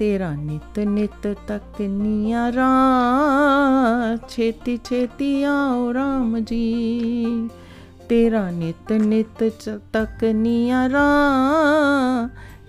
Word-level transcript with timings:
ਤੇਰਾ 0.00 0.34
ਨਿਤ 0.34 0.78
ਨਿਤ 0.78 1.36
ਤੱਕ 1.46 1.80
ਨੀਆਰਾ 1.80 2.70
ਛੇਤੀ 4.28 4.78
ਛੇਤੀ 4.84 5.42
ਆਓ 5.42 5.94
ਰਾਮ 5.94 6.38
ਜੀ। 6.38 7.24
ਤੇਰਾ 8.08 8.50
ਨਿਤ 8.50 8.92
ਨਿਤ 8.92 9.48
ਚ- 9.48 9.80
ਤੱਕ 9.92 10.24
ਨੀਆਰਾ 10.24 11.08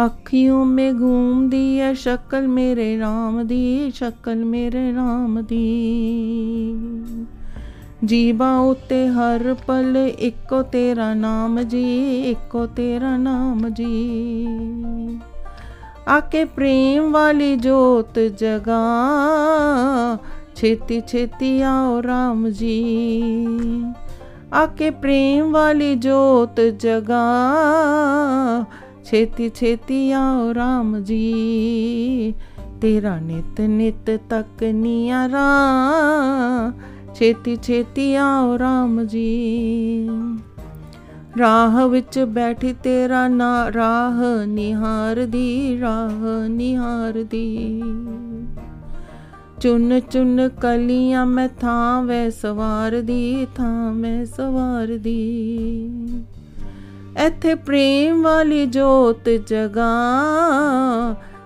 ਅੱਖੀਓਂ 0.05 0.65
ਮੇ 0.65 0.91
ਘੂਮਦੀ 0.91 1.79
ਹੈ 1.79 1.93
ਸ਼ਕਲ 1.93 2.47
ਮੇਰੇ 2.47 2.99
ਰਾਮ 2.99 3.47
ਦੀ, 3.47 3.91
ਸ਼ਕਲ 3.91 4.45
ਮੇਰੇ 4.45 4.93
ਰਾਮ 4.93 5.45
ਦੀ। 5.45 5.65
ਜੀਵਾਂ 8.05 8.59
ਉਤੇ 8.59 9.07
ਹਰ 9.07 9.55
ਪਲ 9.67 9.97
ਇੱਕੋ 10.19 10.61
ਤੇਰਾ 10.61 11.13
ਨਾਮ 11.13 11.61
ਜੀ, 11.61 12.21
ਇੱਕੋ 12.21 12.65
ਤੇਰਾ 12.65 13.17
ਨਾਮ 13.17 13.69
ਜੀ। 13.69 14.47
ਆਕੇ 16.07 16.45
ਪ੍ਰੇਮ 16.45 17.11
ਵਾਲੀ 17.11 17.55
ਜੋਤ 17.55 18.19
ਜਗਾ, 18.19 18.83
ਛੇਤੀ 20.55 21.01
ਛੇਤੀ 21.07 21.61
ਆਓ 21.61 22.01
ਰਾਮ 22.03 22.49
ਜੀ। 22.49 23.23
ਆਕੇ 24.53 24.89
ਪ੍ਰੇਮ 24.89 25.51
ਵਾਲੀ 25.51 25.95
ਜੋਤ 25.95 26.61
ਜਗਾ, 26.61 27.25
ਛੇਤੀ 29.05 29.51
ਛੇਤੀ 29.55 30.11
ਆਓ 30.11 30.53
ਰਾਮ 30.53 30.99
ਜੀ। 30.99 32.33
ਤੇਰਾ 32.81 33.19
ਨਿਤ 33.19 33.61
ਨਿਤ 33.61 34.19
ਤੱਕ 34.29 34.63
ਨੀਆਰਾ 34.63 35.47
ਛੇਤੀ 37.15 37.57
ਛੇਤੀ 37.63 38.15
ਆਓ 38.15 38.59
ਰਾਮ 38.59 39.03
ਜੀ। 39.03 40.09
ਰਾਹ 41.39 41.87
ਵਿੱਚ 41.87 42.19
ਬੈਠੀ 42.19 42.73
ਤੇਰਾ 42.83 43.27
ਨਾ 43.27 43.73
ਰਾਹ 43.73 44.45
ਨਿਹਾਰਦੀ 44.45 45.79
ਰਾਹ 45.81 46.47
ਨਿਹਾਰਦੀ। 46.49 47.81
ਚੁੰਨ 49.61 49.99
ਚੁੰਨ 49.99 50.49
ਕਲੀਆਂ 50.49 51.25
ਮੈਂ 51.25 51.49
ਥਾਂ 51.61 52.03
ਵੈ 52.03 52.29
ਸਵਾਰਦੀ 52.29 53.47
ਥਾਂ 53.55 53.93
ਮੈਂ 53.93 54.25
ਸਵਾਰਦੀ। 54.25 55.49
ਇੱਥੇ 57.25 57.55
ਪ੍ਰੇਮ 57.55 58.21
ਵਾਲੀ 58.21 58.65
ਜੋਤ 58.65 59.29
ਜਗਾ। 59.29 59.95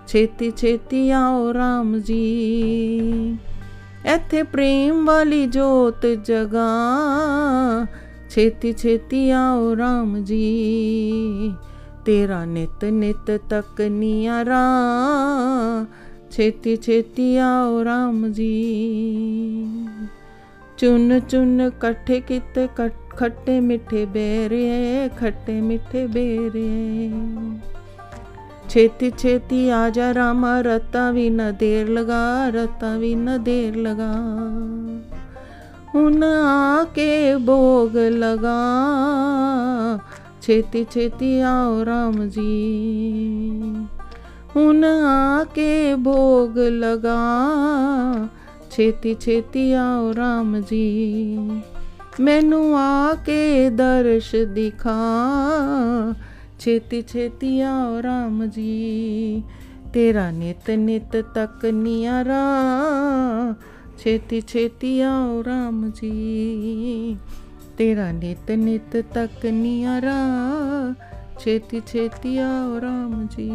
ਛੇਤੀ 0.07 0.51
ਛੇਤੀ 0.57 1.11
ਆਓ 1.11 1.53
ਰਾਮ 1.53 1.99
ਜੀ। 1.99 3.37
ਇੱਥੇ 4.05 4.43
ਪ੍ਰੇਮ 4.43 5.05
ਵਾਲੀ 5.05 5.45
ਜੋਤ 5.45 6.05
ਜਗਾ। 6.05 6.65
ਛੇਤੀ 8.29 8.73
ਛੇਤੀ 8.73 9.31
ਆਓ 9.31 9.75
ਰਾਮ 9.75 10.23
ਜੀ, 10.23 11.11
ਤੇਰਾ 12.05 12.45
ਨਿਤ 12.45 12.85
ਨਿਤ 12.85 13.41
ਤੱਕ 13.49 13.81
ਨੀਆਰਾ 13.81 14.65
ਛੇਤੀ 16.31 16.75
ਛੇਤੀ 16.75 17.37
ਆਓ 17.37 17.83
ਰਾਮ 17.83 18.31
ਜੀ। 18.31 19.67
ਚੁੰਨ 20.77 21.19
ਚੁੰਨ 21.19 21.61
ਇਕੱਠੇ 21.61 22.19
ਕੀਤੇ 22.19 22.67
ਕੱਟ- 22.75 23.15
ਖੱਟੇ 23.17 23.59
ਮਿੱਠੇ 23.59 24.05
ਬੇਰੇ, 24.05 25.09
ਖੱਟੇ 25.19 25.61
ਮਿੱਠੇ 25.61 26.07
ਬੇਰੇ। 26.07 27.11
ਛੇਤੀ 28.73 29.11
ਛੇਤੀ 29.17 29.69
ਆ 29.69 29.89
ਜਾ 29.89 30.13
ਰਾਮਾ, 30.13 30.61
ਰਤਾ 30.61 31.11
ਵੀ 31.11 31.29
ਨਾ 31.29 31.51
ਦੇਰ 31.51 31.89
ਲਗਾ, 31.89 32.49
ਰਤਾ 32.49 32.97
ਵੀ 32.97 33.15
ਨਾ 33.15 33.37
ਦੇਰ 33.37 33.75
ਲਗਾ। 33.75 34.15
ਹੁਣ 35.95 36.23
ਆ 36.23 36.83
ਕੇ 36.83 37.35
ਭੋਗ 37.35 37.97
ਲਗਾ। 37.97 38.69
ਛੇਤੀ 40.41 40.85
ਛੇਤੀ 40.91 41.41
ਆਓ 41.41 41.85
ਰਾਮ 41.85 42.29
ਜੀ। 42.29 43.61
ਹੁਣ 44.55 44.83
ਆ 44.83 45.43
ਕੇ 45.43 45.95
ਭੋਗ 45.95 46.57
ਲਗਾ। 46.59 47.47
ਛੇਤੀ 48.71 49.15
ਛੇਤੀ 49.19 49.73
ਆਓ 49.73 50.13
ਰਾਮ 50.17 50.61
ਜੀ। 50.61 51.37
ਮੈਨੂੰ 52.19 52.79
ਆ 52.79 53.13
ਕੇ 53.13 53.69
ਦਰਸ਼ 53.69 54.35
ਦਿਖਾ। 54.35 54.99
ਛੇਤੀ 56.59 57.01
ਛੇਤੀ 57.01 57.61
ਆਓ 57.61 58.01
ਰਾਮ 58.03 58.45
ਜੀ। 58.45 59.43
ਤੇਰਾ 59.93 60.31
ਨਿਤ 60.31 60.71
ਨਿਤ 60.71 61.17
ਤੱਕ 61.17 61.65
ਨੀਆਰਾ 61.65 62.43
ਛੇਤੀ 63.97 64.41
ਛੇਤੀ 64.41 65.01
ਆਓ 65.01 65.43
ਰਾਮ 65.43 65.91
ਜੀ। 65.95 67.17
ਤੇਰਾ 67.77 68.11
ਨਿਤ 68.11 68.51
ਨਿਤ 68.51 68.97
ਤੱਕ 69.13 69.45
ਨੀਆਰਾ 69.45 70.15
ਛੇਤੀ 71.39 71.81
ਛੇਤੀ 71.87 72.37
ਆਓ 72.37 72.81
ਰਾਮ 72.81 73.27
ਜੀ। 73.37 73.51